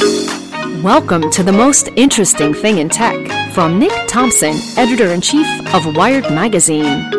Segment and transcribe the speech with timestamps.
[0.00, 5.94] Welcome to the most interesting thing in tech from Nick Thompson, editor in chief of
[5.94, 7.10] Wired Magazine.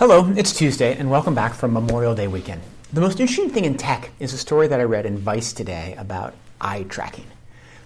[0.00, 2.62] Hello, it's Tuesday, and welcome back from Memorial Day weekend.
[2.92, 5.94] The most interesting thing in tech is a story that I read in Vice today
[5.96, 7.26] about eye tracking.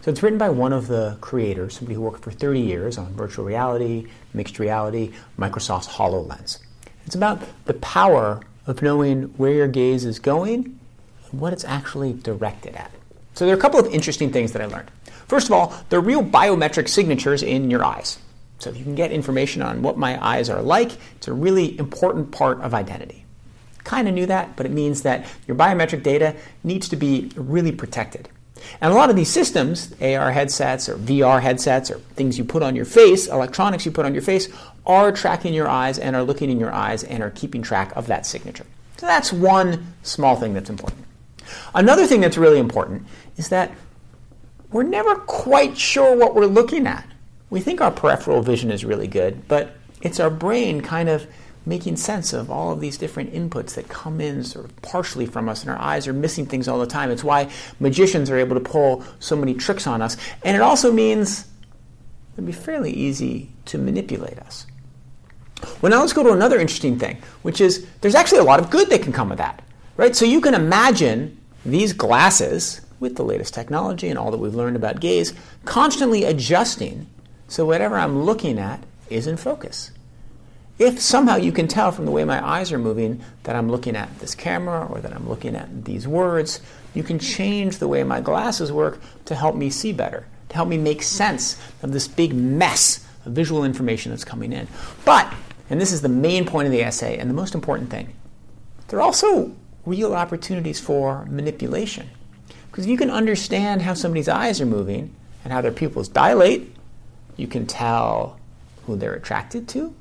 [0.04, 3.14] So it's written by one of the creators, somebody who worked for 30 years on
[3.14, 6.58] virtual reality, mixed reality, Microsoft's HoloLens.
[7.06, 10.78] It's about the power of knowing where your gaze is going
[11.30, 12.90] and what it's actually directed at.
[13.32, 14.90] So there are a couple of interesting things that I learned.
[15.26, 18.18] First of all, there are real biometric signatures in your eyes.
[18.58, 21.78] So if you can get information on what my eyes are like, it's a really
[21.78, 23.24] important part of identity.
[23.84, 27.72] Kind of knew that, but it means that your biometric data needs to be really
[27.72, 28.28] protected.
[28.80, 32.62] And a lot of these systems, AR headsets or VR headsets or things you put
[32.62, 34.48] on your face, electronics you put on your face,
[34.86, 38.06] are tracking your eyes and are looking in your eyes and are keeping track of
[38.06, 38.66] that signature.
[38.96, 41.04] So that's one small thing that's important.
[41.74, 43.72] Another thing that's really important is that
[44.70, 47.06] we're never quite sure what we're looking at.
[47.50, 51.26] We think our peripheral vision is really good, but it's our brain kind of
[51.66, 55.48] making sense of all of these different inputs that come in sort of partially from
[55.48, 57.10] us, and our eyes are missing things all the time.
[57.10, 60.16] It's why magicians are able to pull so many tricks on us.
[60.44, 61.46] And it also means
[62.34, 64.66] it'd be fairly easy to manipulate us.
[65.80, 68.70] Well, now let's go to another interesting thing, which is there's actually a lot of
[68.70, 69.62] good that can come of that,
[69.96, 70.14] right?
[70.14, 74.76] So you can imagine these glasses with the latest technology and all that we've learned
[74.76, 75.32] about gaze
[75.64, 77.06] constantly adjusting
[77.48, 79.90] so whatever I'm looking at is in focus.
[80.78, 83.94] If somehow you can tell from the way my eyes are moving that I'm looking
[83.94, 86.60] at this camera or that I'm looking at these words,
[86.94, 90.68] you can change the way my glasses work to help me see better, to help
[90.68, 94.66] me make sense of this big mess of visual information that's coming in.
[95.04, 95.32] But,
[95.70, 98.12] and this is the main point of the essay and the most important thing,
[98.88, 99.54] there are also
[99.86, 102.10] real opportunities for manipulation.
[102.70, 105.14] Because if you can understand how somebody's eyes are moving
[105.44, 106.74] and how their pupils dilate,
[107.36, 108.40] you can tell
[108.86, 109.94] who they're attracted to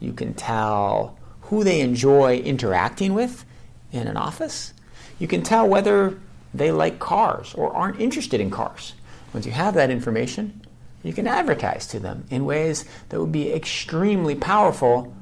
[0.00, 3.44] you can tell who they enjoy interacting with
[3.92, 4.72] in an office.
[5.18, 6.18] You can tell whether
[6.52, 8.94] they like cars or aren't interested in cars.
[9.32, 10.62] Once you have that information,
[11.02, 15.14] you can advertise to them in ways that would be extremely powerful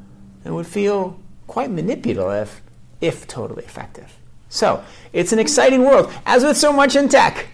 [0.44, 2.62] and would feel quite manipulative
[3.00, 4.16] if totally effective.
[4.48, 6.12] So, it's an exciting world.
[6.26, 7.48] As with so much in tech,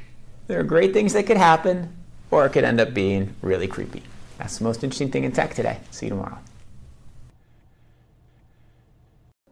[0.47, 1.97] there are great things that could happen,
[2.31, 4.03] or it could end up being really creepy.
[4.39, 5.79] That's the most interesting thing in tech today.
[5.91, 6.39] See you tomorrow.